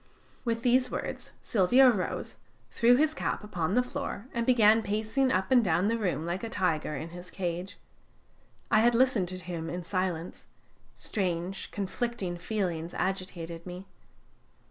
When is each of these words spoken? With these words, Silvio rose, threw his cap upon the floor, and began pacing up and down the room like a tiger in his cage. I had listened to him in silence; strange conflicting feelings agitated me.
With 0.43 0.63
these 0.63 0.89
words, 0.89 1.33
Silvio 1.43 1.87
rose, 1.91 2.37
threw 2.71 2.95
his 2.95 3.13
cap 3.13 3.43
upon 3.43 3.75
the 3.75 3.83
floor, 3.83 4.25
and 4.33 4.47
began 4.47 4.81
pacing 4.81 5.31
up 5.31 5.51
and 5.51 5.63
down 5.63 5.89
the 5.89 5.97
room 5.99 6.25
like 6.25 6.43
a 6.43 6.49
tiger 6.49 6.95
in 6.95 7.09
his 7.09 7.29
cage. 7.29 7.77
I 8.71 8.79
had 8.79 8.95
listened 8.95 9.27
to 9.27 9.37
him 9.37 9.69
in 9.69 9.83
silence; 9.83 10.47
strange 10.95 11.69
conflicting 11.69 12.39
feelings 12.39 12.95
agitated 12.95 13.63
me. 13.67 13.85